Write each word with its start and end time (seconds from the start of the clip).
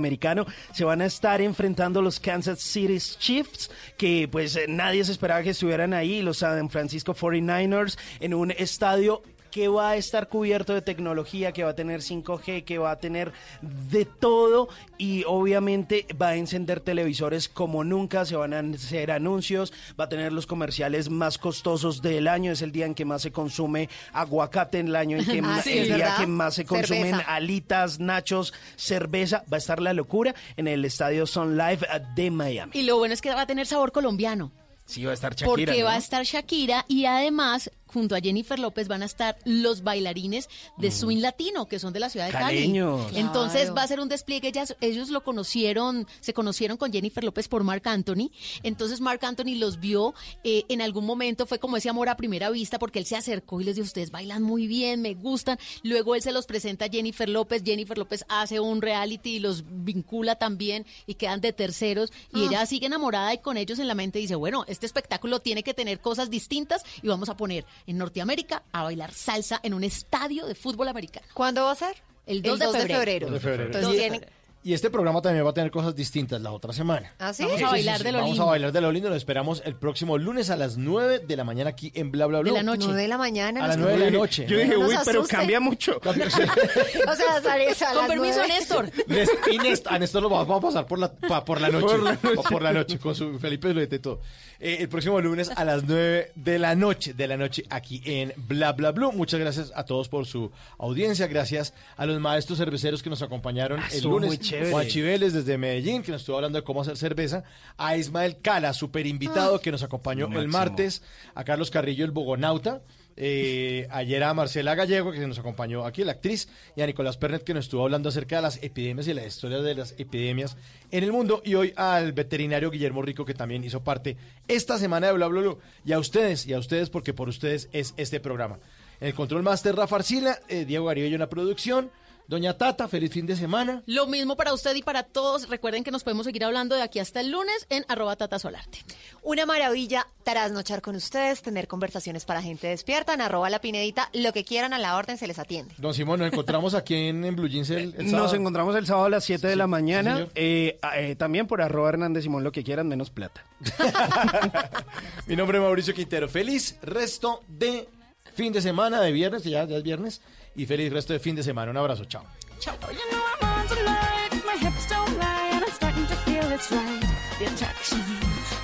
americano 0.00 0.46
se 0.72 0.84
van 0.84 1.00
a 1.00 1.06
estar 1.06 1.40
enfrentando 1.40 2.02
los 2.02 2.18
Kansas 2.18 2.60
City 2.60 2.98
Chiefs 2.98 3.70
que 3.96 4.28
pues 4.30 4.56
eh, 4.56 4.64
nadie 4.68 5.04
se 5.04 5.12
esperaba 5.12 5.42
que 5.42 5.50
estuvieran 5.50 5.92
ahí 5.94 6.22
los 6.22 6.38
San 6.38 6.70
Francisco 6.70 7.14
49ers 7.14 7.98
en 8.20 8.34
un 8.34 8.50
estadio 8.50 9.22
que 9.50 9.68
va 9.68 9.90
a 9.90 9.96
estar 9.96 10.28
cubierto 10.28 10.72
de 10.74 10.82
tecnología, 10.82 11.52
que 11.52 11.64
va 11.64 11.70
a 11.70 11.74
tener 11.74 12.00
5G, 12.00 12.64
que 12.64 12.78
va 12.78 12.92
a 12.92 12.98
tener 12.98 13.32
de 13.62 14.04
todo 14.04 14.68
y 14.98 15.24
obviamente 15.26 16.06
va 16.20 16.28
a 16.28 16.36
encender 16.36 16.80
televisores 16.80 17.48
como 17.48 17.84
nunca, 17.84 18.24
se 18.24 18.36
van 18.36 18.54
a 18.54 18.60
hacer 18.60 19.10
anuncios, 19.10 19.72
va 19.98 20.04
a 20.04 20.08
tener 20.08 20.32
los 20.32 20.46
comerciales 20.46 21.10
más 21.10 21.38
costosos 21.38 22.02
del 22.02 22.28
año, 22.28 22.52
es 22.52 22.62
el 22.62 22.72
día 22.72 22.86
en 22.86 22.94
que 22.94 23.04
más 23.04 23.22
se 23.22 23.32
consume 23.32 23.88
aguacate, 24.12 24.78
en 24.78 24.88
el 24.88 24.96
año 24.96 25.18
en 25.18 25.24
que 25.26 25.40
Ah, 25.50 25.60
sí, 25.64 25.78
el 25.78 25.86
día 25.86 25.96
¿verdad? 25.96 26.16
que 26.18 26.26
más 26.26 26.54
se 26.54 26.64
consumen 26.64 27.10
Cerveza. 27.10 27.34
alitas, 27.34 27.98
nachos, 27.98 28.52
cerveza, 28.76 29.42
va 29.52 29.56
a 29.56 29.58
estar 29.58 29.80
la 29.80 29.92
locura 29.92 30.34
en 30.56 30.68
el 30.68 30.84
estadio 30.84 31.26
Sun 31.26 31.56
Live 31.56 31.86
de 32.14 32.30
Miami. 32.30 32.72
Y 32.74 32.82
lo 32.82 32.98
bueno 32.98 33.14
es 33.14 33.20
que 33.20 33.30
va 33.34 33.40
a 33.42 33.46
tener 33.46 33.66
sabor 33.66 33.90
colombiano. 33.90 34.52
Sí, 34.86 35.04
va 35.04 35.12
a 35.12 35.14
estar 35.14 35.32
Shakira. 35.34 35.46
porque 35.48 35.82
va 35.84 35.92
a 35.92 35.96
estar 35.96 36.24
Shakira 36.24 36.84
y 36.88 37.04
además 37.06 37.70
junto 37.92 38.14
a 38.14 38.20
Jennifer 38.20 38.58
López 38.58 38.88
van 38.88 39.02
a 39.02 39.06
estar 39.06 39.36
los 39.44 39.82
bailarines 39.82 40.48
de 40.78 40.90
swing 40.90 41.18
latino 41.18 41.66
que 41.66 41.78
son 41.78 41.92
de 41.92 42.00
la 42.00 42.08
ciudad 42.10 42.26
de 42.26 42.32
Cali. 42.32 42.44
Mm. 42.44 42.46
Caleños. 42.60 43.12
Entonces 43.14 43.62
Claro. 43.62 43.74
va 43.74 43.82
a 43.82 43.88
ser 43.88 44.00
un 44.00 44.08
despliegue. 44.08 44.48
Ellas, 44.48 44.76
ellos 44.80 45.10
lo 45.10 45.22
conocieron, 45.22 46.06
se 46.20 46.32
conocieron 46.32 46.76
con 46.76 46.92
Jennifer 46.92 47.24
López 47.24 47.48
por 47.48 47.64
Mark 47.64 47.82
Anthony. 47.86 48.30
Entonces 48.62 49.00
Mark 49.00 49.20
Anthony 49.24 49.56
los 49.56 49.80
vio 49.80 50.14
eh, 50.44 50.64
en 50.68 50.80
algún 50.82 51.04
momento 51.06 51.46
fue 51.46 51.58
como 51.58 51.76
ese 51.76 51.88
amor 51.88 52.08
a 52.08 52.16
primera 52.16 52.50
vista 52.50 52.78
porque 52.78 52.98
él 52.98 53.06
se 53.06 53.16
acercó 53.16 53.60
y 53.60 53.64
les 53.64 53.76
dijo 53.76 53.86
ustedes 53.86 54.10
bailan 54.10 54.42
muy 54.42 54.66
bien, 54.66 55.02
me 55.02 55.14
gustan. 55.14 55.58
Luego 55.82 56.14
él 56.14 56.22
se 56.22 56.32
los 56.32 56.46
presenta 56.46 56.86
a 56.86 56.88
Jennifer 56.88 57.28
López. 57.28 57.62
Jennifer 57.64 57.98
López 57.98 58.24
hace 58.28 58.60
un 58.60 58.80
reality 58.82 59.36
y 59.36 59.38
los 59.40 59.64
vincula 59.66 60.36
también 60.36 60.86
y 61.06 61.14
quedan 61.14 61.40
de 61.40 61.52
terceros 61.52 62.12
y 62.34 62.44
ella 62.44 62.64
sigue 62.66 62.86
enamorada 62.86 63.34
y 63.34 63.38
con 63.38 63.56
ellos 63.56 63.78
en 63.78 63.88
la 63.88 63.94
mente 63.94 64.18
dice 64.18 64.34
bueno 64.34 64.64
este 64.68 64.86
espectáculo 64.86 65.40
tiene 65.40 65.62
que 65.62 65.74
tener 65.74 66.00
cosas 66.00 66.30
distintas 66.30 66.84
y 67.02 67.08
vamos 67.08 67.28
a 67.28 67.36
poner 67.36 67.64
en 67.86 67.98
Norteamérica 67.98 68.62
a 68.72 68.82
bailar 68.84 69.12
salsa 69.12 69.60
en 69.62 69.74
un 69.74 69.84
estadio 69.84 70.46
de 70.46 70.54
fútbol 70.54 70.88
americano. 70.88 71.26
¿Cuándo 71.34 71.64
va 71.64 71.72
a 71.72 71.76
ser? 71.76 71.96
El 72.26 72.42
2 72.42 72.58
de 72.58 72.66
febrero. 72.86 73.30
De 73.30 73.40
febrero. 73.40 73.64
Entonces 73.64 73.94
Y- 73.94 73.98
tienen- 73.98 74.26
Y 74.62 74.74
este 74.74 74.90
programa 74.90 75.22
también 75.22 75.42
va 75.46 75.50
a 75.50 75.54
tener 75.54 75.70
cosas 75.70 75.96
distintas 75.96 76.38
la 76.42 76.52
otra 76.52 76.74
semana. 76.74 77.14
¿Ah, 77.18 77.32
sí? 77.32 77.44
Vamos 77.44 77.62
a 77.62 77.70
bailar 77.70 78.02
de 78.02 78.12
lo 78.12 78.18
Vamos 78.18 78.32
lindo. 78.32 78.42
a 78.42 78.50
bailar 78.50 78.72
de 78.72 78.80
lo 78.82 78.92
lindo. 78.92 79.08
Nos 79.08 79.16
esperamos 79.16 79.62
el 79.64 79.74
próximo 79.74 80.18
lunes 80.18 80.50
a 80.50 80.56
las 80.56 80.76
9 80.76 81.18
de 81.20 81.34
la 81.34 81.44
mañana 81.44 81.70
aquí 81.70 81.90
en 81.94 82.10
Bla 82.12 82.26
Bla 82.26 82.38
De 82.40 82.44
Blue. 82.44 82.54
la 82.56 82.62
noche. 82.62 82.84
Nueve 82.84 83.00
de 83.00 83.08
la 83.08 83.16
mañana. 83.16 83.64
A 83.64 83.68
las 83.68 83.78
nos- 83.78 83.86
9 83.86 84.04
de 84.04 84.10
la 84.10 84.18
noche. 84.18 84.44
Yo 84.46 84.58
dije, 84.58 84.74
No 84.74 84.80
uy, 84.86 84.94
pero 85.06 85.20
asusten". 85.20 85.38
cambia 85.38 85.60
mucho. 85.60 85.98
O 86.04 87.14
sea, 87.16 87.40
sales 87.42 87.80
a 87.82 87.94
Con 87.94 88.06
permiso, 88.06 88.34
nueve. 88.36 88.48
Néstor. 88.48 88.90
Nest- 89.08 89.30
y 89.50 89.58
Nest- 89.58 89.86
a 89.88 89.98
Néstor 89.98 90.22
lo 90.24 90.28
vamos 90.28 90.58
a 90.58 90.60
pasar 90.60 90.86
por 90.86 90.98
la, 90.98 91.10
pa- 91.10 91.42
por 91.42 91.58
la 91.58 91.70
noche. 91.70 91.96
o 92.36 92.42
por 92.42 92.60
la 92.60 92.72
noche, 92.74 92.98
con 92.98 93.14
su 93.14 93.38
Felipe 93.38 93.70
y 93.70 93.98
todo. 93.98 94.20
Eh, 94.62 94.76
el 94.80 94.88
próximo 94.90 95.18
lunes 95.22 95.50
a 95.56 95.64
las 95.64 95.84
9 95.84 96.32
de 96.34 96.58
la 96.58 96.74
noche, 96.74 97.14
de 97.14 97.26
la 97.26 97.38
noche, 97.38 97.64
aquí 97.70 98.02
en 98.04 98.34
Bla 98.36 98.72
Bla 98.72 98.92
Blue. 98.92 99.10
Muchas 99.10 99.40
gracias 99.40 99.72
a 99.74 99.84
todos 99.84 100.10
por 100.10 100.26
su 100.26 100.50
audiencia. 100.76 101.26
Gracias 101.28 101.72
a 101.96 102.04
los 102.04 102.20
maestros 102.20 102.58
cerveceros 102.58 103.02
que 103.02 103.08
nos 103.08 103.22
acompañaron 103.22 103.80
Ah, 103.80 103.88
el 103.90 104.02
lunes. 104.04 104.38
Juan 104.70 104.86
Chiveles 104.86 105.32
desde 105.32 105.56
Medellín, 105.56 106.02
que 106.02 106.12
nos 106.12 106.20
estuvo 106.20 106.36
hablando 106.36 106.58
de 106.58 106.64
cómo 106.64 106.82
hacer 106.82 106.98
cerveza. 106.98 107.42
A 107.78 107.96
Ismael 107.96 108.36
Cala, 108.42 108.74
super 108.74 109.06
invitado, 109.06 109.60
que 109.62 109.72
nos 109.72 109.82
acompañó 109.82 110.26
el 110.38 110.48
martes. 110.48 111.02
A 111.34 111.42
Carlos 111.42 111.70
Carrillo, 111.70 112.04
el 112.04 112.10
bogonauta. 112.10 112.82
Eh, 113.16 113.86
ayer 113.90 114.22
a 114.22 114.32
Marcela 114.34 114.74
Gallego, 114.74 115.12
que 115.12 115.26
nos 115.26 115.38
acompañó 115.38 115.84
aquí, 115.84 116.04
la 116.04 116.12
actriz, 116.12 116.48
y 116.76 116.82
a 116.82 116.86
Nicolás 116.86 117.16
Pernet, 117.16 117.44
que 117.44 117.54
nos 117.54 117.66
estuvo 117.66 117.82
hablando 117.82 118.08
acerca 118.08 118.36
de 118.36 118.42
las 118.42 118.62
epidemias 118.62 119.08
y 119.08 119.14
la 119.14 119.26
historia 119.26 119.60
de 119.60 119.74
las 119.74 119.94
epidemias 119.98 120.56
en 120.90 121.04
el 121.04 121.12
mundo. 121.12 121.42
Y 121.44 121.54
hoy 121.54 121.72
al 121.76 122.12
veterinario 122.12 122.70
Guillermo 122.70 123.02
Rico, 123.02 123.24
que 123.24 123.34
también 123.34 123.64
hizo 123.64 123.84
parte 123.84 124.16
esta 124.48 124.78
semana 124.78 125.08
de 125.08 125.12
Bla 125.14 125.26
Bla 125.28 125.40
Bla. 125.40 125.56
Y 125.84 125.92
a 125.92 125.98
ustedes, 125.98 126.46
y 126.46 126.52
a 126.52 126.58
ustedes, 126.58 126.90
porque 126.90 127.12
por 127.12 127.28
ustedes 127.28 127.68
es 127.72 127.94
este 127.96 128.20
programa. 128.20 128.58
En 129.00 129.08
el 129.08 129.14
Control 129.14 129.42
Master 129.42 129.74
Rafa 129.76 129.96
Arcila, 129.96 130.38
eh, 130.48 130.64
Diego 130.64 130.86
Garibello 130.86 131.16
en 131.16 131.20
la 131.20 131.28
producción. 131.28 131.90
Doña 132.30 132.56
Tata, 132.56 132.86
feliz 132.86 133.10
fin 133.10 133.26
de 133.26 133.34
semana. 133.34 133.82
Lo 133.86 134.06
mismo 134.06 134.36
para 134.36 134.54
usted 134.54 134.76
y 134.76 134.82
para 134.82 135.02
todos. 135.02 135.48
Recuerden 135.48 135.82
que 135.82 135.90
nos 135.90 136.04
podemos 136.04 136.24
seguir 136.24 136.44
hablando 136.44 136.76
de 136.76 136.82
aquí 136.82 137.00
hasta 137.00 137.18
el 137.18 137.32
lunes 137.32 137.66
en 137.70 137.84
arroba 137.88 138.14
tatasolarte. 138.14 138.78
Una 139.24 139.46
maravilla 139.46 140.06
trasnochar 140.22 140.80
con 140.80 140.94
ustedes, 140.94 141.42
tener 141.42 141.66
conversaciones 141.66 142.24
para 142.24 142.40
gente 142.40 142.68
despierta, 142.68 143.14
en 143.14 143.20
arroba 143.20 143.50
la 143.50 143.60
pinedita, 143.60 144.10
lo 144.12 144.32
que 144.32 144.44
quieran 144.44 144.72
a 144.72 144.78
la 144.78 144.96
orden 144.96 145.18
se 145.18 145.26
les 145.26 145.40
atiende. 145.40 145.74
Don 145.78 145.92
Simón, 145.92 146.20
nos 146.20 146.28
encontramos 146.32 146.74
aquí 146.74 146.94
en, 146.94 147.24
en 147.24 147.34
Blue 147.34 147.48
Jeans 147.48 147.68
el, 147.70 147.96
el 147.98 148.12
Nos 148.12 148.32
encontramos 148.32 148.76
el 148.76 148.86
sábado 148.86 149.06
a 149.06 149.10
las 149.10 149.24
7 149.24 149.48
de 149.48 149.56
la 149.56 149.66
mañana. 149.66 150.28
eh, 150.36 150.78
eh, 150.94 151.16
también 151.16 151.48
por 151.48 151.60
arroba 151.60 151.88
Hernández 151.88 152.22
Simón, 152.22 152.44
lo 152.44 152.52
que 152.52 152.62
quieran, 152.62 152.86
menos 152.86 153.10
plata. 153.10 153.44
Mi 155.26 155.34
nombre 155.34 155.58
es 155.58 155.64
Mauricio 155.64 155.94
Quintero. 155.94 156.28
Feliz 156.28 156.76
resto 156.80 157.42
de 157.48 157.88
fin 158.34 158.52
de 158.52 158.62
semana, 158.62 159.00
de 159.00 159.10
viernes, 159.10 159.42
ya, 159.42 159.64
ya 159.64 159.78
es 159.78 159.82
viernes. 159.82 160.20
Y 160.54 160.66
feliz 160.66 160.92
resto 160.92 161.12
de 161.12 161.18
fin 161.18 161.36
de 161.36 161.42
semana. 161.42 161.70
Un 161.70 161.76
abrazo, 161.76 162.04
chao. 162.04 162.24
You 162.62 162.98
know 163.10 163.22
I'm 163.40 163.60
on 163.60 163.68
tonight. 163.68 164.44
My 164.44 164.56
hips 164.58 164.86
don't 164.88 165.16
lie, 165.18 165.50
and 165.52 165.64
I'm 165.64 165.72
starting 165.72 166.06
to 166.06 166.16
feel 166.26 166.52
it's 166.52 166.70
right. 166.70 167.00
The 167.38 167.46
attraction, 167.46 168.02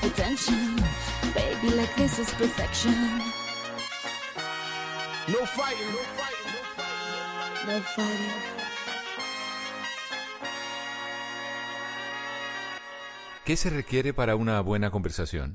the 0.02 0.10
tension, 0.10 0.76
baby, 1.34 1.74
like 1.74 1.94
this 1.96 2.18
is 2.18 2.30
perfection. 2.34 2.92
No 5.28 5.46
fighting, 5.46 5.88
no 5.92 6.02
fighting, 6.16 6.52
no 6.52 6.62
fighting. 6.76 7.66
No 7.66 7.80
fighting. 7.80 8.56
¿Qué 13.44 13.56
se 13.56 13.70
requiere 13.70 14.12
para 14.12 14.34
una 14.36 14.60
buena 14.60 14.90
conversación? 14.90 15.54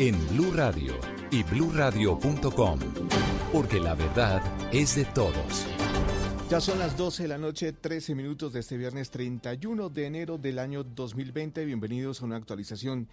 en 0.00 0.16
Blue 0.30 0.50
Radio 0.54 0.94
y 1.30 1.42
bluradio.com. 1.42 2.78
Porque 3.52 3.78
la 3.78 3.94
verdad 3.94 4.40
es 4.72 4.96
de 4.96 5.04
todos. 5.04 5.66
Ya 6.48 6.58
son 6.58 6.78
las 6.78 6.96
12 6.96 7.24
de 7.24 7.28
la 7.28 7.36
noche, 7.36 7.74
13 7.74 8.14
minutos 8.14 8.54
de 8.54 8.60
este 8.60 8.78
viernes 8.78 9.10
31 9.10 9.90
de 9.90 10.06
enero 10.06 10.38
del 10.38 10.58
año 10.58 10.84
2020. 10.84 11.66
Bienvenidos 11.66 12.22
a 12.22 12.24
una 12.24 12.36
actualización 12.36 13.08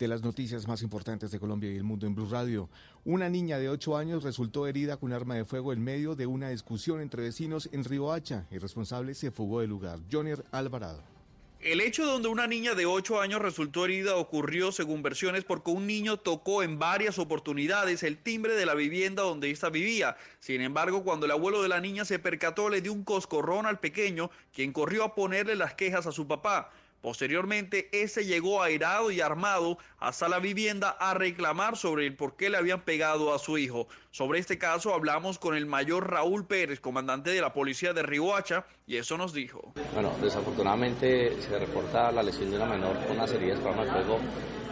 de 0.00 0.08
las 0.08 0.24
noticias 0.24 0.66
más 0.66 0.82
importantes 0.82 1.30
de 1.30 1.38
Colombia 1.38 1.70
y 1.70 1.76
el 1.76 1.84
mundo 1.84 2.08
en 2.08 2.16
Blue 2.16 2.28
Radio. 2.28 2.68
Una 3.04 3.28
niña 3.28 3.58
de 3.58 3.68
8 3.68 3.96
años 3.96 4.24
resultó 4.24 4.66
herida 4.66 4.96
con 4.96 5.12
arma 5.12 5.36
de 5.36 5.44
fuego 5.44 5.72
en 5.72 5.80
medio 5.80 6.16
de 6.16 6.26
una 6.26 6.48
discusión 6.48 7.00
entre 7.00 7.22
vecinos 7.22 7.68
en 7.70 7.84
Riohacha. 7.84 8.46
El 8.50 8.62
responsable 8.62 9.14
se 9.14 9.30
fugó 9.30 9.60
del 9.60 9.70
lugar. 9.70 10.00
Joner 10.10 10.44
Alvarado. 10.50 11.21
El 11.62 11.80
hecho 11.80 12.04
donde 12.04 12.26
una 12.26 12.48
niña 12.48 12.74
de 12.74 12.86
8 12.86 13.20
años 13.20 13.40
resultó 13.40 13.84
herida 13.84 14.16
ocurrió, 14.16 14.72
según 14.72 15.00
versiones, 15.00 15.44
porque 15.44 15.70
un 15.70 15.86
niño 15.86 16.16
tocó 16.16 16.64
en 16.64 16.80
varias 16.80 17.20
oportunidades 17.20 18.02
el 18.02 18.18
timbre 18.18 18.56
de 18.56 18.66
la 18.66 18.74
vivienda 18.74 19.22
donde 19.22 19.48
ésta 19.48 19.70
vivía. 19.70 20.16
Sin 20.40 20.60
embargo, 20.60 21.04
cuando 21.04 21.26
el 21.26 21.30
abuelo 21.30 21.62
de 21.62 21.68
la 21.68 21.78
niña 21.78 22.04
se 22.04 22.18
percató, 22.18 22.68
le 22.68 22.80
dio 22.80 22.92
un 22.92 23.04
coscorrón 23.04 23.66
al 23.66 23.78
pequeño, 23.78 24.28
quien 24.52 24.72
corrió 24.72 25.04
a 25.04 25.14
ponerle 25.14 25.54
las 25.54 25.74
quejas 25.74 26.04
a 26.08 26.10
su 26.10 26.26
papá. 26.26 26.72
Posteriormente, 27.02 27.88
ese 27.92 28.24
llegó 28.24 28.62
airado 28.62 29.10
y 29.10 29.20
armado 29.20 29.76
hasta 29.98 30.28
la 30.28 30.38
vivienda 30.38 30.88
a 30.88 31.14
reclamar 31.14 31.76
sobre 31.76 32.06
el 32.06 32.14
por 32.14 32.36
qué 32.36 32.48
le 32.48 32.56
habían 32.56 32.82
pegado 32.82 33.34
a 33.34 33.40
su 33.40 33.58
hijo. 33.58 33.88
Sobre 34.12 34.38
este 34.38 34.56
caso 34.56 34.94
hablamos 34.94 35.38
con 35.40 35.56
el 35.56 35.66
mayor 35.66 36.08
Raúl 36.08 36.46
Pérez, 36.46 36.78
comandante 36.78 37.30
de 37.30 37.40
la 37.40 37.52
policía 37.52 37.92
de 37.92 38.04
Riohacha, 38.04 38.64
y 38.86 38.96
eso 38.96 39.18
nos 39.18 39.34
dijo. 39.34 39.72
Bueno, 39.92 40.14
desafortunadamente 40.22 41.42
se 41.42 41.58
reporta 41.58 42.12
la 42.12 42.22
lesión 42.22 42.50
de 42.50 42.56
una 42.56 42.66
menor 42.66 42.96
con 43.04 43.16
unas 43.16 43.32
heridas 43.32 43.58
por 43.58 43.72
arma 43.72 43.84
de 43.84 43.90
fuego 43.90 44.20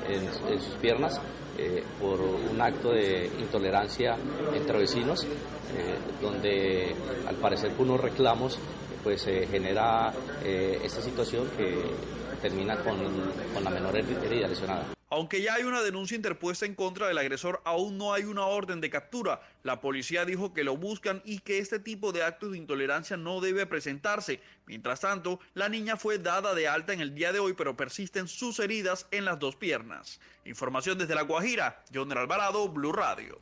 en, 0.09 0.53
en 0.53 0.61
sus 0.61 0.75
piernas 0.77 1.21
eh, 1.59 1.82
por 2.00 2.21
un 2.21 2.61
acto 2.61 2.93
de 2.93 3.29
intolerancia 3.38 4.17
entre 4.55 4.79
vecinos, 4.79 5.25
eh, 5.25 5.99
donde 6.23 6.94
al 7.27 7.37
parecer 7.37 7.73
por 7.73 7.87
unos 7.87 8.00
reclamos 8.00 8.59
pues 9.03 9.23
se 9.23 9.47
genera 9.47 10.12
eh, 10.44 10.81
esta 10.82 11.00
situación 11.03 11.49
que 11.56 11.75
termina 12.41 12.77
con, 12.83 12.99
la 13.63 13.71
menor 13.71 13.97
herida 13.97 14.49
lesionada. 14.49 14.87
Aunque 15.13 15.43
ya 15.43 15.55
hay 15.55 15.65
una 15.65 15.83
denuncia 15.83 16.15
interpuesta 16.15 16.67
en 16.67 16.77
contra 16.77 17.09
del 17.09 17.19
agresor, 17.19 17.61
aún 17.65 17.99
no 17.99 18.15
hay 18.15 18.23
una 18.23 18.47
orden 18.47 18.81
de 18.81 18.91
captura. 18.91 19.41
La 19.65 19.81
policía 19.81 20.25
dijo 20.25 20.55
que 20.55 20.63
lo 20.63 20.77
buscan 20.77 21.21
y 21.25 21.41
que 21.41 21.59
este 21.59 21.81
tipo 21.81 22.13
de 22.13 22.23
actos 22.23 22.53
de 22.53 22.59
intolerancia 22.59 23.17
no 23.17 23.41
debe 23.41 23.67
presentarse. 23.67 24.41
Mientras 24.67 25.01
tanto, 25.01 25.41
la 25.55 25.69
niña 25.69 25.97
fue 25.97 26.19
dada 26.19 26.55
de 26.55 26.69
alta 26.69 26.93
en 26.93 27.01
el 27.01 27.13
día 27.13 27.33
de 27.33 27.41
hoy, 27.41 27.55
pero 27.55 27.77
persisten 27.77 28.29
sus 28.29 28.61
heridas 28.61 29.09
en 29.11 29.25
las 29.25 29.41
dos 29.41 29.57
piernas. 29.57 30.21
Información 30.45 30.97
desde 30.97 31.17
La 31.17 31.23
Guajira, 31.23 31.83
John 31.93 32.17
Alvarado, 32.17 32.69
Blue 32.69 32.93
Radio. 32.93 33.41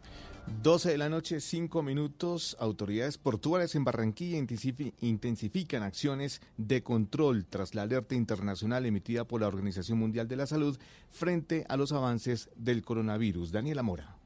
12 0.63 0.91
de 0.91 0.99
la 0.99 1.09
noche, 1.09 1.41
5 1.41 1.83
minutos. 1.83 2.57
Autoridades 2.59 3.17
portuarias 3.17 3.75
en 3.75 3.85
Barranquilla 3.85 4.39
intensifi- 4.39 4.93
intensifican 5.01 5.83
acciones 5.83 6.41
de 6.57 6.83
control 6.83 7.47
tras 7.47 7.75
la 7.75 7.83
alerta 7.83 8.15
internacional 8.15 8.85
emitida 8.85 9.25
por 9.25 9.41
la 9.41 9.47
Organización 9.49 9.99
Mundial 9.99 10.27
de 10.27 10.37
la 10.37 10.47
Salud 10.47 10.79
frente 11.11 11.65
a 11.69 11.77
los 11.77 11.93
avances 11.93 12.51
del 12.57 12.85
coronavirus. 12.85 13.53
Daniela 13.53 13.83
Mora. 13.83 14.18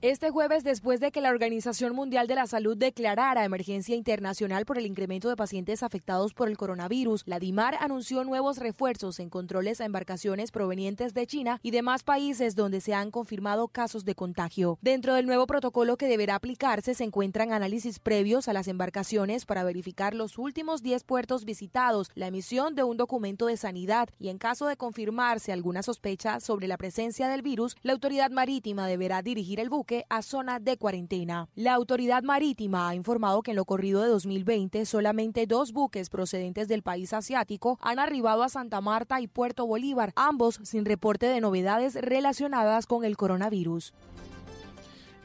Este 0.00 0.30
jueves, 0.30 0.62
después 0.62 1.00
de 1.00 1.10
que 1.10 1.20
la 1.20 1.30
Organización 1.30 1.92
Mundial 1.92 2.28
de 2.28 2.36
la 2.36 2.46
Salud 2.46 2.76
declarara 2.76 3.44
emergencia 3.44 3.96
internacional 3.96 4.64
por 4.64 4.78
el 4.78 4.86
incremento 4.86 5.28
de 5.28 5.34
pacientes 5.34 5.82
afectados 5.82 6.34
por 6.34 6.48
el 6.48 6.56
coronavirus, 6.56 7.24
la 7.26 7.40
DIMAR 7.40 7.74
anunció 7.80 8.22
nuevos 8.22 8.58
refuerzos 8.58 9.18
en 9.18 9.28
controles 9.28 9.80
a 9.80 9.86
embarcaciones 9.86 10.52
provenientes 10.52 11.14
de 11.14 11.26
China 11.26 11.58
y 11.64 11.72
demás 11.72 12.04
países 12.04 12.54
donde 12.54 12.80
se 12.80 12.94
han 12.94 13.10
confirmado 13.10 13.66
casos 13.66 14.04
de 14.04 14.14
contagio. 14.14 14.78
Dentro 14.82 15.14
del 15.14 15.26
nuevo 15.26 15.48
protocolo 15.48 15.96
que 15.96 16.06
deberá 16.06 16.36
aplicarse 16.36 16.94
se 16.94 17.02
encuentran 17.02 17.52
análisis 17.52 17.98
previos 17.98 18.46
a 18.46 18.52
las 18.52 18.68
embarcaciones 18.68 19.46
para 19.46 19.64
verificar 19.64 20.14
los 20.14 20.38
últimos 20.38 20.80
10 20.80 21.02
puertos 21.02 21.44
visitados, 21.44 22.12
la 22.14 22.28
emisión 22.28 22.76
de 22.76 22.84
un 22.84 22.98
documento 22.98 23.46
de 23.46 23.56
sanidad 23.56 24.08
y 24.20 24.28
en 24.28 24.38
caso 24.38 24.68
de 24.68 24.76
confirmarse 24.76 25.50
alguna 25.50 25.82
sospecha 25.82 26.38
sobre 26.38 26.68
la 26.68 26.76
presencia 26.76 27.26
del 27.26 27.42
virus, 27.42 27.74
la 27.82 27.94
autoridad 27.94 28.30
marítima 28.30 28.86
deberá 28.86 29.22
dirigir 29.22 29.58
el 29.58 29.70
buque 29.70 29.87
a 30.08 30.22
zona 30.22 30.60
de 30.60 30.76
cuarentena. 30.76 31.48
La 31.54 31.74
autoridad 31.74 32.22
marítima 32.22 32.88
ha 32.88 32.94
informado 32.94 33.42
que 33.42 33.52
en 33.52 33.56
lo 33.56 33.64
corrido 33.64 34.02
de 34.02 34.08
2020 34.08 34.84
solamente 34.84 35.46
dos 35.46 35.72
buques 35.72 36.10
procedentes 36.10 36.68
del 36.68 36.82
país 36.82 37.12
asiático 37.12 37.78
han 37.80 37.98
arribado 37.98 38.42
a 38.42 38.48
Santa 38.48 38.80
Marta 38.80 39.20
y 39.20 39.28
Puerto 39.28 39.66
Bolívar, 39.66 40.12
ambos 40.16 40.60
sin 40.62 40.84
reporte 40.84 41.26
de 41.26 41.40
novedades 41.40 41.94
relacionadas 41.94 42.86
con 42.86 43.04
el 43.04 43.16
coronavirus. 43.16 43.94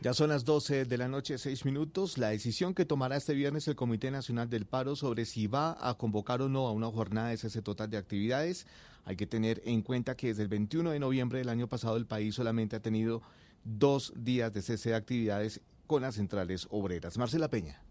Ya 0.01 0.13
son 0.13 0.29
las 0.29 0.43
12 0.43 0.83
de 0.83 0.97
la 0.97 1.07
noche, 1.07 1.37
6 1.37 1.63
minutos. 1.63 2.17
La 2.17 2.29
decisión 2.29 2.73
que 2.73 2.83
tomará 2.83 3.15
este 3.15 3.33
viernes 3.33 3.69
el 3.69 3.77
Comité 3.77 4.11
Nacional 4.11 4.49
del 4.49 4.65
Paro 4.65 4.97
sobre 4.97 5.23
si 5.23 5.47
va 5.47 5.77
a 5.79 5.93
convocar 5.93 6.41
o 6.41 6.49
no 6.49 6.67
a 6.67 6.73
una 6.73 6.87
jornada 6.87 7.29
de 7.29 7.37
cese 7.37 7.61
total 7.61 7.89
de 7.89 7.95
actividades. 7.95 8.67
Hay 9.05 9.15
que 9.15 9.27
tener 9.27 9.61
en 9.65 9.81
cuenta 9.81 10.15
que 10.15 10.27
desde 10.27 10.43
el 10.43 10.49
21 10.49 10.91
de 10.91 10.99
noviembre 10.99 11.39
del 11.39 11.47
año 11.47 11.67
pasado 11.67 11.95
el 11.95 12.05
país 12.05 12.35
solamente 12.35 12.75
ha 12.75 12.81
tenido 12.81 13.21
dos 13.63 14.13
días 14.15 14.53
de 14.53 14.61
cese 14.61 14.89
de 14.89 14.95
actividades 14.95 15.61
con 15.87 16.01
las 16.01 16.15
centrales 16.15 16.67
obreras. 16.69 17.17
Marcela 17.17 17.49
Peña. 17.49 17.81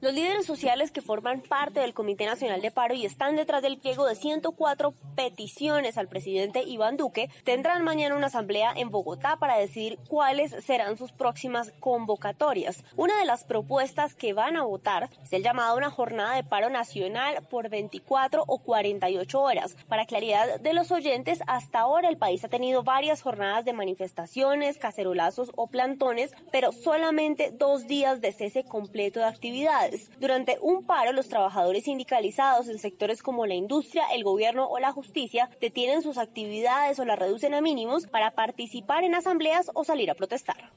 Los 0.00 0.14
líderes 0.14 0.46
sociales 0.46 0.92
que 0.92 1.02
forman 1.02 1.40
parte 1.40 1.80
del 1.80 1.92
Comité 1.92 2.24
Nacional 2.24 2.60
de 2.60 2.70
Paro 2.70 2.94
y 2.94 3.04
están 3.04 3.34
detrás 3.34 3.62
del 3.62 3.78
pliego 3.78 4.06
de 4.06 4.14
104 4.14 4.94
peticiones 5.16 5.98
al 5.98 6.06
presidente 6.06 6.62
Iván 6.62 6.96
Duque 6.96 7.28
tendrán 7.42 7.82
mañana 7.82 8.14
una 8.14 8.28
asamblea 8.28 8.72
en 8.76 8.90
Bogotá 8.90 9.38
para 9.40 9.58
decidir 9.58 9.98
cuáles 10.06 10.52
serán 10.64 10.96
sus 10.96 11.10
próximas 11.10 11.72
convocatorias. 11.80 12.84
Una 12.94 13.18
de 13.18 13.24
las 13.24 13.42
propuestas 13.42 14.14
que 14.14 14.34
van 14.34 14.56
a 14.56 14.62
votar 14.62 15.10
es 15.20 15.32
el 15.32 15.42
llamado 15.42 15.72
a 15.72 15.76
una 15.76 15.90
jornada 15.90 16.36
de 16.36 16.44
paro 16.44 16.70
nacional 16.70 17.44
por 17.50 17.68
24 17.68 18.44
o 18.46 18.58
48 18.60 19.40
horas. 19.40 19.76
Para 19.88 20.06
claridad 20.06 20.60
de 20.60 20.74
los 20.74 20.92
oyentes, 20.92 21.40
hasta 21.48 21.80
ahora 21.80 22.08
el 22.08 22.18
país 22.18 22.44
ha 22.44 22.48
tenido 22.48 22.84
varias 22.84 23.20
jornadas 23.20 23.64
de 23.64 23.72
manifestaciones, 23.72 24.78
cacerolazos 24.78 25.50
o 25.56 25.66
plantones, 25.66 26.30
pero 26.52 26.70
solamente 26.70 27.50
dos 27.50 27.88
días 27.88 28.20
de 28.20 28.30
cese 28.30 28.62
completo 28.62 29.18
de 29.18 29.26
actividades. 29.26 29.87
Durante 30.20 30.58
un 30.60 30.84
paro, 30.84 31.12
los 31.12 31.28
trabajadores 31.28 31.84
sindicalizados 31.84 32.68
en 32.68 32.78
sectores 32.78 33.22
como 33.22 33.46
la 33.46 33.54
industria, 33.54 34.04
el 34.14 34.24
gobierno 34.24 34.66
o 34.68 34.78
la 34.78 34.92
justicia 34.92 35.50
detienen 35.60 36.02
sus 36.02 36.18
actividades 36.18 36.98
o 36.98 37.04
las 37.04 37.18
reducen 37.18 37.54
a 37.54 37.60
mínimos 37.60 38.06
para 38.06 38.32
participar 38.32 39.04
en 39.04 39.14
asambleas 39.14 39.70
o 39.74 39.84
salir 39.84 40.10
a 40.10 40.14
protestar. 40.14 40.72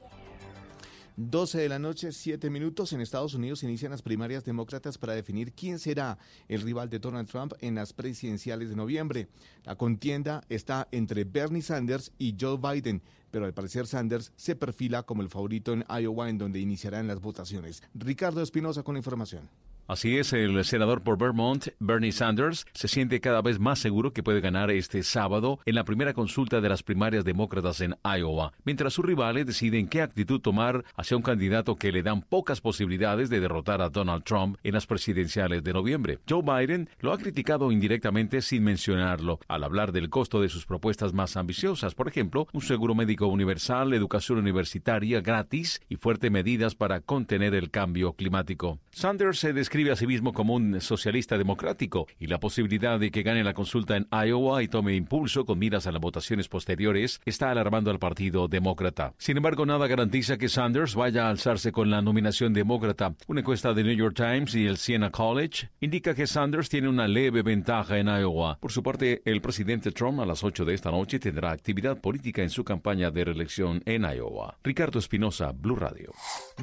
12 1.16 1.58
de 1.58 1.68
la 1.68 1.78
noche, 1.78 2.12
7 2.12 2.48
minutos. 2.50 2.92
En 2.92 3.00
Estados 3.00 3.34
Unidos 3.34 3.62
inician 3.62 3.90
las 3.90 4.02
primarias 4.02 4.44
demócratas 4.44 4.98
para 4.98 5.14
definir 5.14 5.52
quién 5.52 5.78
será 5.78 6.18
el 6.48 6.62
rival 6.62 6.88
de 6.88 6.98
Donald 6.98 7.28
Trump 7.28 7.52
en 7.60 7.74
las 7.74 7.92
presidenciales 7.92 8.70
de 8.70 8.76
noviembre. 8.76 9.28
La 9.64 9.76
contienda 9.76 10.42
está 10.48 10.88
entre 10.90 11.24
Bernie 11.24 11.62
Sanders 11.62 12.12
y 12.18 12.34
Joe 12.40 12.58
Biden, 12.58 13.02
pero 13.30 13.44
al 13.44 13.54
parecer 13.54 13.86
Sanders 13.86 14.32
se 14.36 14.56
perfila 14.56 15.02
como 15.02 15.22
el 15.22 15.28
favorito 15.28 15.72
en 15.72 15.84
Iowa, 15.88 16.30
en 16.30 16.38
donde 16.38 16.60
iniciarán 16.60 17.06
las 17.06 17.20
votaciones. 17.20 17.82
Ricardo 17.94 18.42
Espinosa 18.42 18.82
con 18.82 18.94
la 18.94 19.00
información. 19.00 19.48
Así 19.88 20.16
es, 20.16 20.32
el 20.32 20.64
senador 20.64 21.02
por 21.02 21.18
Vermont, 21.18 21.68
Bernie 21.78 22.12
Sanders, 22.12 22.66
se 22.72 22.88
siente 22.88 23.20
cada 23.20 23.42
vez 23.42 23.58
más 23.58 23.78
seguro 23.78 24.12
que 24.12 24.22
puede 24.22 24.40
ganar 24.40 24.70
este 24.70 25.02
sábado 25.02 25.58
en 25.66 25.74
la 25.74 25.84
primera 25.84 26.14
consulta 26.14 26.60
de 26.60 26.68
las 26.68 26.82
primarias 26.82 27.24
demócratas 27.24 27.80
en 27.80 27.96
Iowa, 28.04 28.52
mientras 28.64 28.94
sus 28.94 29.04
rivales 29.04 29.44
deciden 29.44 29.88
qué 29.88 30.00
actitud 30.00 30.40
tomar 30.40 30.84
hacia 30.96 31.16
un 31.16 31.22
candidato 31.22 31.76
que 31.76 31.92
le 31.92 32.02
dan 32.02 32.22
pocas 32.22 32.60
posibilidades 32.60 33.28
de 33.28 33.40
derrotar 33.40 33.82
a 33.82 33.88
Donald 33.90 34.24
Trump 34.24 34.56
en 34.62 34.74
las 34.74 34.86
presidenciales 34.86 35.64
de 35.64 35.72
noviembre. 35.72 36.18
Joe 36.28 36.42
Biden 36.42 36.88
lo 37.00 37.12
ha 37.12 37.18
criticado 37.18 37.72
indirectamente 37.72 38.40
sin 38.40 38.64
mencionarlo, 38.64 39.40
al 39.48 39.64
hablar 39.64 39.92
del 39.92 40.10
costo 40.10 40.40
de 40.40 40.48
sus 40.48 40.64
propuestas 40.64 41.12
más 41.12 41.36
ambiciosas, 41.36 41.94
por 41.94 42.08
ejemplo, 42.08 42.46
un 42.52 42.62
seguro 42.62 42.94
médico 42.94 43.26
universal, 43.26 43.92
educación 43.92 44.38
universitaria 44.38 45.20
gratis 45.20 45.80
y 45.88 45.96
fuertes 45.96 46.30
medidas 46.30 46.74
para 46.74 47.00
contener 47.00 47.54
el 47.54 47.70
cambio 47.70 48.12
climático. 48.14 48.78
Sanders 48.92 49.38
se 49.38 49.52
describe 49.72 49.92
a 49.92 49.96
sí 49.96 50.06
mismo 50.06 50.34
como 50.34 50.54
un 50.54 50.82
socialista 50.82 51.38
democrático 51.38 52.06
y 52.18 52.26
la 52.26 52.38
posibilidad 52.38 53.00
de 53.00 53.10
que 53.10 53.22
gane 53.22 53.42
la 53.42 53.54
consulta 53.54 53.96
en 53.96 54.06
Iowa 54.12 54.62
y 54.62 54.68
tome 54.68 54.94
impulso 54.94 55.46
con 55.46 55.58
miras 55.58 55.86
a 55.86 55.92
las 55.92 56.02
votaciones 56.02 56.46
posteriores 56.46 57.22
está 57.24 57.50
alarmando 57.50 57.90
al 57.90 57.98
Partido 57.98 58.48
Demócrata. 58.48 59.14
Sin 59.16 59.38
embargo, 59.38 59.64
nada 59.64 59.86
garantiza 59.86 60.36
que 60.36 60.50
Sanders 60.50 60.94
vaya 60.94 61.24
a 61.26 61.30
alzarse 61.30 61.72
con 61.72 61.88
la 61.88 62.02
nominación 62.02 62.52
demócrata. 62.52 63.14
Una 63.28 63.40
encuesta 63.40 63.72
de 63.72 63.82
New 63.82 63.96
York 63.96 64.14
Times 64.14 64.54
y 64.54 64.66
el 64.66 64.76
Siena 64.76 65.08
College 65.08 65.70
indica 65.80 66.14
que 66.14 66.26
Sanders 66.26 66.68
tiene 66.68 66.90
una 66.90 67.08
leve 67.08 67.40
ventaja 67.40 67.96
en 67.96 68.08
Iowa. 68.08 68.58
Por 68.60 68.72
su 68.72 68.82
parte, 68.82 69.22
el 69.24 69.40
presidente 69.40 69.90
Trump 69.90 70.20
a 70.20 70.26
las 70.26 70.44
8 70.44 70.66
de 70.66 70.74
esta 70.74 70.90
noche 70.90 71.18
tendrá 71.18 71.50
actividad 71.50 71.98
política 71.98 72.42
en 72.42 72.50
su 72.50 72.62
campaña 72.62 73.10
de 73.10 73.24
reelección 73.24 73.80
en 73.86 74.02
Iowa. 74.02 74.58
Ricardo 74.62 74.98
Espinosa, 74.98 75.52
Blue 75.52 75.76
Radio. 75.76 76.12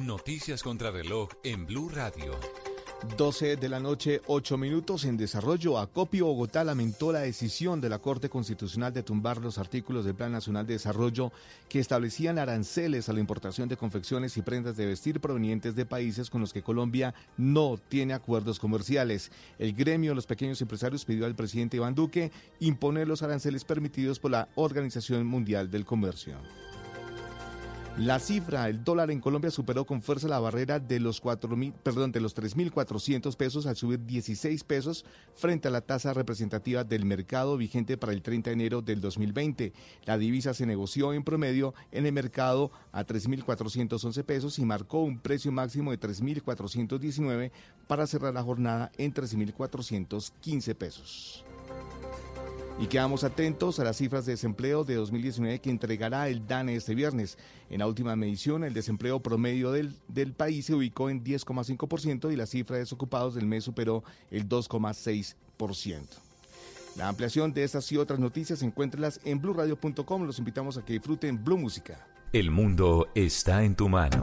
Noticias 0.00 0.62
contra 0.62 0.92
reloj 0.92 1.28
en 1.42 1.66
Blue 1.66 1.88
Radio. 1.88 2.38
12 3.16 3.56
de 3.56 3.68
la 3.68 3.80
noche, 3.80 4.20
8 4.26 4.58
minutos 4.58 5.04
en 5.04 5.16
desarrollo. 5.16 5.78
Acopio 5.78 6.26
Bogotá 6.26 6.64
lamentó 6.64 7.12
la 7.12 7.20
decisión 7.20 7.80
de 7.80 7.88
la 7.88 7.98
Corte 7.98 8.28
Constitucional 8.28 8.92
de 8.92 9.02
tumbar 9.02 9.38
los 9.38 9.56
artículos 9.58 10.04
del 10.04 10.14
Plan 10.14 10.32
Nacional 10.32 10.66
de 10.66 10.74
Desarrollo 10.74 11.32
que 11.68 11.78
establecían 11.78 12.38
aranceles 12.38 13.08
a 13.08 13.14
la 13.14 13.20
importación 13.20 13.68
de 13.68 13.78
confecciones 13.78 14.36
y 14.36 14.42
prendas 14.42 14.76
de 14.76 14.86
vestir 14.86 15.20
provenientes 15.20 15.74
de 15.74 15.86
países 15.86 16.28
con 16.28 16.42
los 16.42 16.52
que 16.52 16.62
Colombia 16.62 17.14
no 17.38 17.78
tiene 17.88 18.12
acuerdos 18.12 18.58
comerciales. 18.58 19.32
El 19.58 19.72
gremio 19.72 20.10
de 20.10 20.16
los 20.16 20.26
pequeños 20.26 20.60
empresarios 20.60 21.06
pidió 21.06 21.24
al 21.24 21.34
presidente 21.34 21.78
Iván 21.78 21.94
Duque 21.94 22.30
imponer 22.58 23.08
los 23.08 23.22
aranceles 23.22 23.64
permitidos 23.64 24.18
por 24.18 24.30
la 24.30 24.48
Organización 24.56 25.26
Mundial 25.26 25.70
del 25.70 25.86
Comercio. 25.86 26.36
La 27.98 28.18
cifra, 28.18 28.68
el 28.68 28.82
dólar 28.82 29.10
en 29.10 29.20
Colombia 29.20 29.50
superó 29.50 29.84
con 29.84 30.00
fuerza 30.00 30.26
la 30.26 30.38
barrera 30.38 30.78
de 30.78 31.00
los 31.00 31.20
perdón, 31.20 32.12
de 32.12 32.20
los 32.20 32.34
3.400 32.34 33.36
pesos 33.36 33.66
al 33.66 33.76
subir 33.76 34.06
16 34.06 34.64
pesos 34.64 35.04
frente 35.34 35.68
a 35.68 35.70
la 35.70 35.82
tasa 35.82 36.14
representativa 36.14 36.82
del 36.84 37.04
mercado 37.04 37.56
vigente 37.56 37.98
para 37.98 38.12
el 38.12 38.22
30 38.22 38.50
de 38.50 38.54
enero 38.54 38.80
del 38.80 39.00
2020. 39.00 39.72
La 40.04 40.16
divisa 40.16 40.54
se 40.54 40.66
negoció 40.66 41.12
en 41.12 41.24
promedio 41.24 41.74
en 41.90 42.06
el 42.06 42.12
mercado 42.12 42.70
a 42.92 43.04
3.411 43.04 44.24
pesos 44.24 44.58
y 44.58 44.64
marcó 44.64 45.02
un 45.02 45.18
precio 45.18 45.52
máximo 45.52 45.90
de 45.90 46.00
3.419 46.00 47.50
para 47.86 48.06
cerrar 48.06 48.32
la 48.32 48.42
jornada 48.42 48.92
en 48.96 49.12
13.415 49.12 50.74
pesos. 50.74 51.44
Y 52.78 52.86
quedamos 52.86 53.24
atentos 53.24 53.78
a 53.78 53.84
las 53.84 53.98
cifras 53.98 54.24
de 54.24 54.32
desempleo 54.32 54.84
de 54.84 54.94
2019 54.94 55.60
que 55.60 55.70
entregará 55.70 56.28
el 56.28 56.46
DANE 56.46 56.76
este 56.76 56.94
viernes. 56.94 57.36
En 57.68 57.80
la 57.80 57.86
última 57.86 58.16
medición, 58.16 58.64
el 58.64 58.72
desempleo 58.72 59.20
promedio 59.20 59.70
del, 59.70 59.94
del 60.08 60.32
país 60.32 60.66
se 60.66 60.74
ubicó 60.74 61.10
en 61.10 61.22
10,5% 61.22 62.32
y 62.32 62.36
la 62.36 62.46
cifra 62.46 62.76
de 62.76 62.80
desocupados 62.80 63.34
del 63.34 63.46
mes 63.46 63.64
superó 63.64 64.02
el 64.30 64.48
2,6%. 64.48 65.34
La 66.96 67.08
ampliación 67.08 67.52
de 67.52 67.64
estas 67.64 67.90
y 67.92 67.96
otras 67.96 68.18
noticias 68.18 68.62
encuéntrelas 68.62 69.20
en 69.24 69.40
blurradio.com. 69.40 70.24
Los 70.24 70.38
invitamos 70.38 70.76
a 70.76 70.84
que 70.84 70.94
disfruten 70.94 71.42
Blue 71.42 71.58
Música. 71.58 72.06
El 72.32 72.50
mundo 72.50 73.08
está 73.14 73.64
en 73.64 73.74
tu 73.74 73.88
mano. 73.88 74.22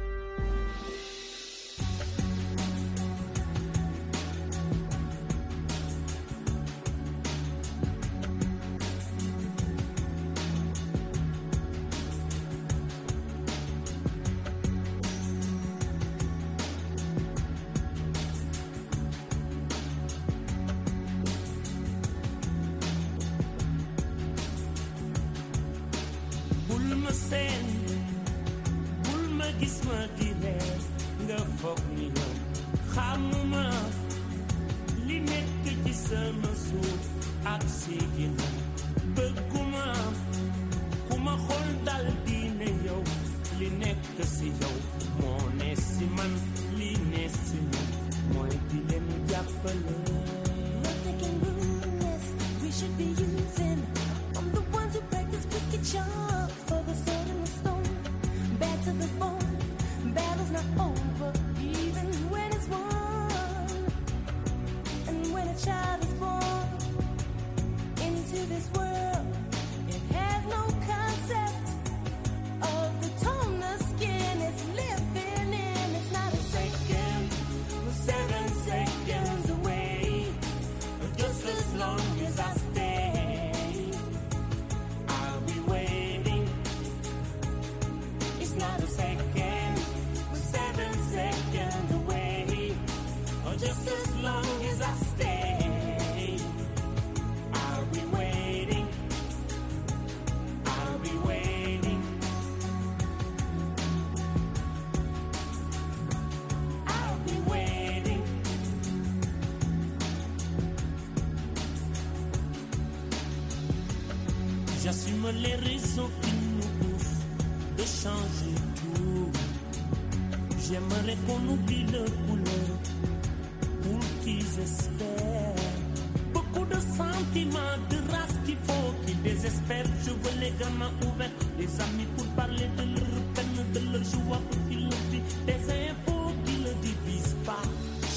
sentiment 127.31 127.77
de 127.89 128.11
race 128.11 128.35
qu'il 128.45 128.57
faut, 128.57 128.93
qui 129.05 129.13
désespère. 129.15 129.85
Je 130.05 130.11
veux 130.11 130.39
les 130.39 130.51
gamins 130.59 130.91
ouverts, 131.01 131.29
des 131.57 131.81
amis 131.81 132.07
pour 132.17 132.25
parler 132.35 132.67
de 132.77 132.83
leur 132.83 133.23
peine, 133.33 133.65
de 133.73 133.79
leur 133.91 134.03
joie 134.03 134.41
pour 134.49 134.67
qu'ils 134.69 134.85
le 134.85 134.95
vivent, 135.11 135.45
des 135.45 135.53
infos 135.53 136.31
qui 136.45 136.57
ne 136.59 136.73
divisent 136.81 137.35
pas. 137.45 137.61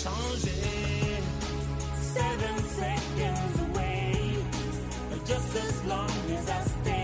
Changer. 0.03 0.50
Seven 2.14 2.57
seconds 2.79 3.55
away, 3.66 4.37
just 5.27 5.57
as 5.57 5.88
long 5.88 6.11
as 6.37 6.48
I 6.48 6.68
stay. 6.83 7.04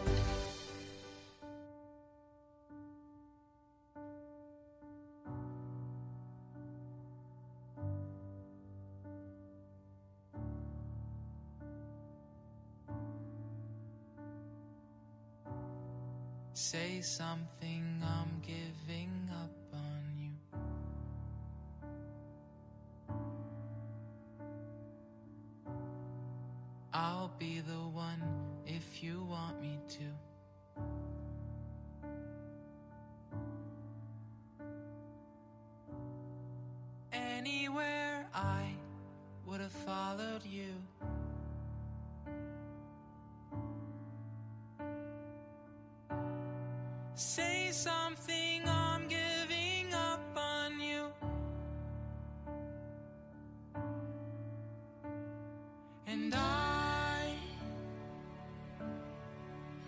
And 56.11 56.35
I 56.35 57.35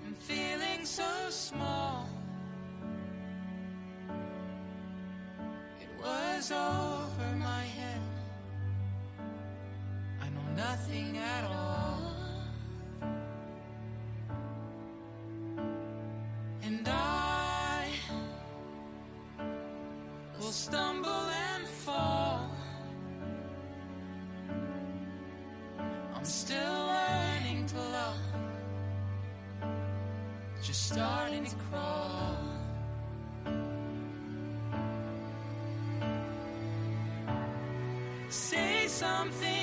am 0.08 0.16
feeling 0.16 0.86
so 0.86 1.04
small. 1.30 2.08
It 5.82 5.90
was 6.02 6.50
over 6.50 7.36
my 7.36 7.64
head. 7.64 8.02
I 10.22 10.30
know 10.30 10.48
nothing 10.56 11.18
at 11.18 11.44
all. 11.44 11.63
something 39.32 39.63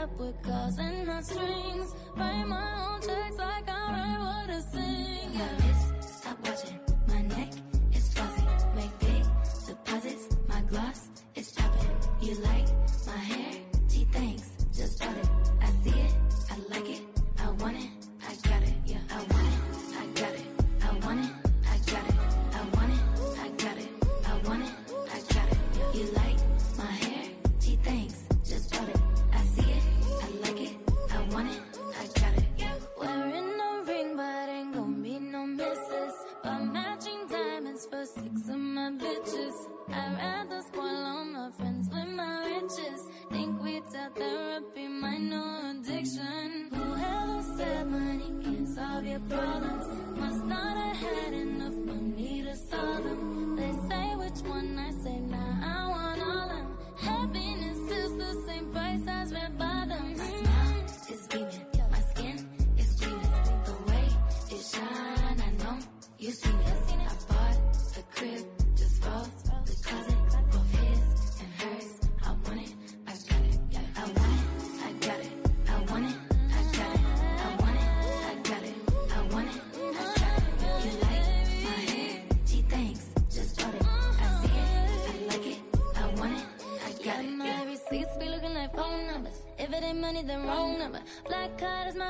up 0.00 0.18
with 0.18 0.42
calls 0.42 0.78
and 0.78 1.06
not 1.06 1.24
strings. 1.24 1.94
Write 2.16 2.46
my 2.46 2.86
own 2.86 2.99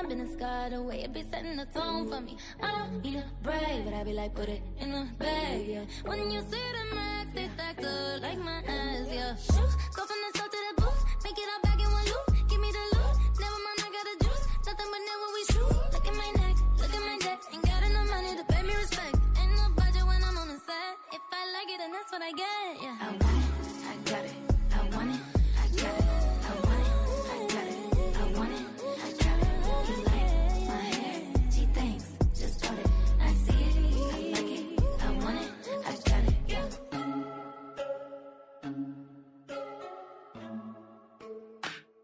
mind 0.03 0.19
been 0.19 0.39
The 0.39 0.73
away. 0.73 1.03
It 1.03 1.13
be 1.13 1.25
setting 1.31 1.57
the 1.57 1.67
tone 1.67 2.09
for 2.09 2.21
me. 2.21 2.37
I 2.63 2.71
don't 2.71 3.03
need 3.03 3.17
a 3.17 3.25
break, 3.43 3.85
but 3.85 3.95
I 3.95 4.05
be 4.05 4.13
like, 4.13 4.35
put 4.35 4.49
it 4.49 4.63
in 4.79 4.93
the 4.93 5.07
bag, 5.19 5.67
yeah. 5.67 5.85
When 6.05 6.31
you 6.31 6.41
see 6.41 6.47
the 6.51 6.95
max, 6.95 7.31
they 7.35 7.49
stack 7.55 7.79
up 7.79 8.23
like 8.23 8.39
my 8.39 8.63
ass, 8.67 9.07
yeah. 9.11 9.35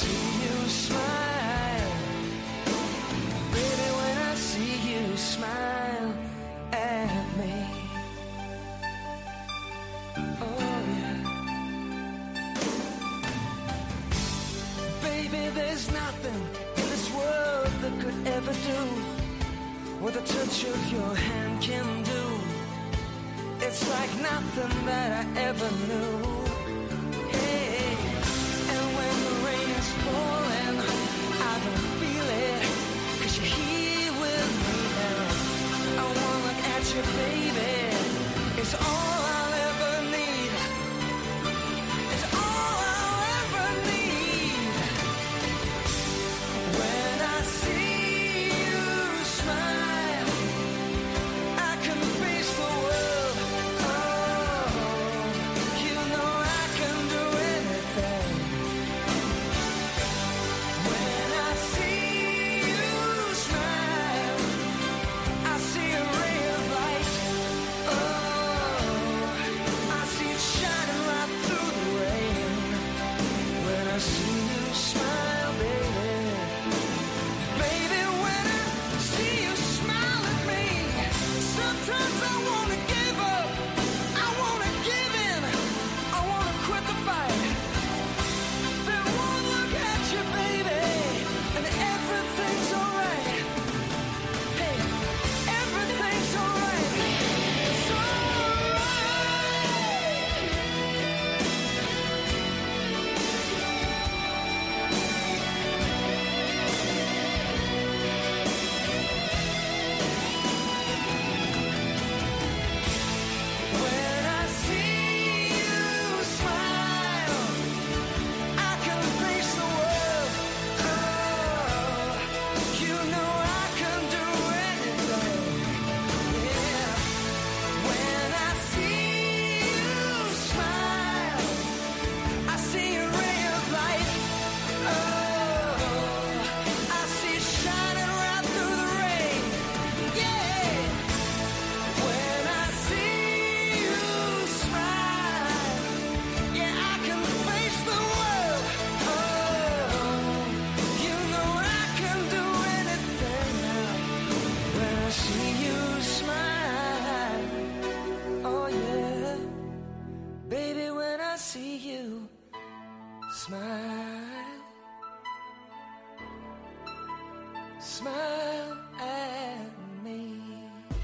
That's 0.00 0.12
who 0.14 0.29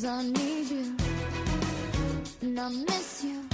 Cause 0.00 0.08
I 0.08 0.22
need 0.22 0.70
you, 0.70 0.96
and 2.40 2.58
I 2.58 2.68
miss 2.70 3.22
you. 3.22 3.44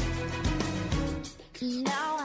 Now 1.83 2.16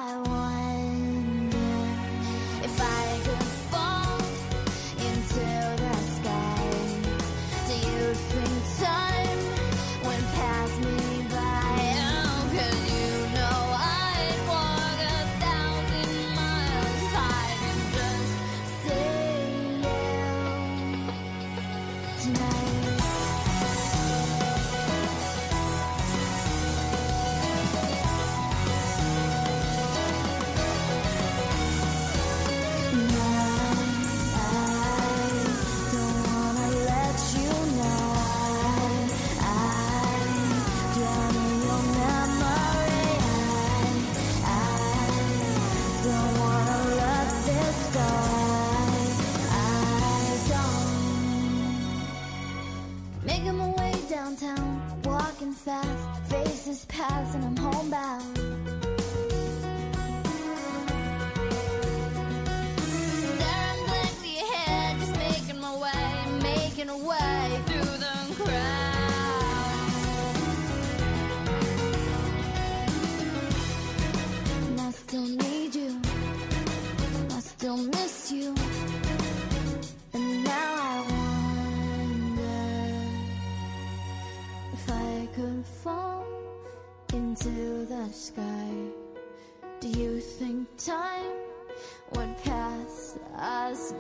fast. 55.65 56.31
Faces 56.31 56.85
pass 56.85 57.35
and 57.35 57.45
I'm 57.45 57.57
homebound. 57.57 58.00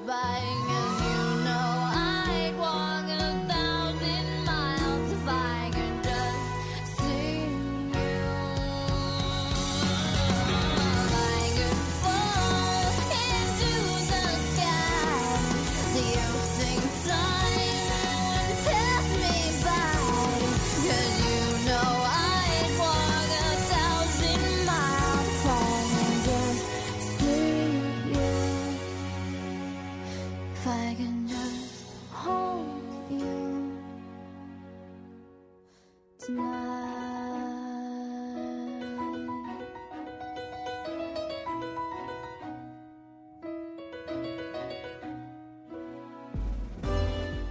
Bye. 0.07 0.50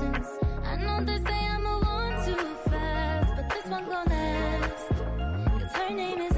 questions. 0.00 0.28
I 0.64 0.76
know 0.76 1.04
they 1.04 1.18
say 1.18 1.46
I'm 1.46 1.66
a 1.66 1.78
one 1.80 2.24
too 2.24 2.70
fast, 2.70 3.32
but 3.36 3.50
this 3.50 3.66
one 3.66 3.84
gon' 3.86 4.06
last. 4.06 4.88
Cause 4.88 5.72
her 5.74 5.90
name 5.90 6.20
is 6.20 6.36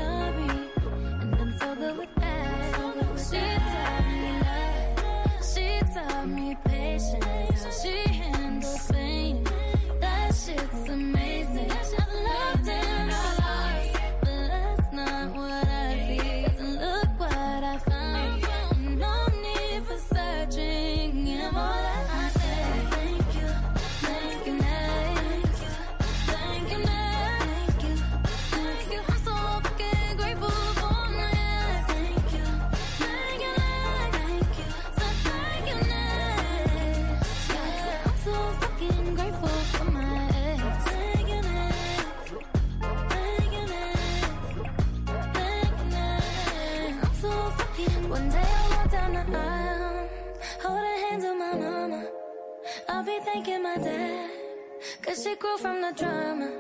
grow 55.53 55.59
from 55.59 55.81
the 55.83 55.93
drama. 55.97 56.51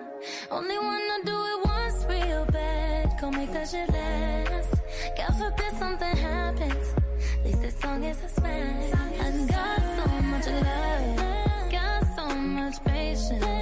Only 0.50 0.78
wanna 0.78 1.18
do 1.24 1.32
it 1.32 1.64
once 1.64 2.06
real 2.08 2.44
bad. 2.46 3.16
Go 3.20 3.30
make 3.30 3.52
that 3.52 3.68
shit 3.68 3.88
last. 3.90 4.74
God 5.16 5.34
forbid 5.38 5.78
something 5.78 6.16
happens. 6.16 6.94
At 7.38 7.44
least 7.44 7.62
this 7.62 7.78
song 7.80 8.04
is 8.04 8.22
a 8.22 8.28
smash. 8.28 8.92
I 9.20 9.30
got 9.46 9.80
so 9.98 10.22
much 10.22 10.46
love. 10.46 11.70
Got 11.70 12.16
so 12.16 12.34
much 12.34 12.84
patience. 12.84 13.61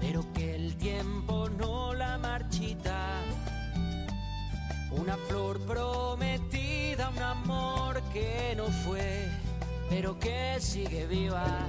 pero 0.00 0.24
que 0.34 0.54
el 0.54 0.76
tiempo 0.76 1.48
no 1.48 1.94
la 1.94 2.16
marchita. 2.18 3.22
Una 4.92 5.16
flor 5.16 5.58
prometida, 5.66 7.10
un 7.10 7.22
amor 7.22 8.00
que 8.12 8.54
no 8.56 8.66
fue, 8.84 9.28
pero 9.88 10.18
que 10.18 10.58
sigue 10.60 11.06
viva. 11.06 11.68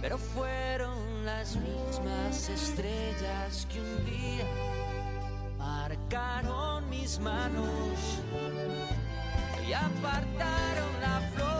Pero 0.00 0.18
fueron 0.18 1.24
las 1.24 1.56
mismas 1.56 2.48
estrellas 2.48 3.66
que 3.70 3.80
un 3.80 4.04
día 4.04 4.44
marcaron 5.58 6.88
mis 6.88 7.18
manos 7.18 7.98
y 9.66 9.72
apartaron 9.72 11.00
la 11.00 11.20
flor. 11.34 11.59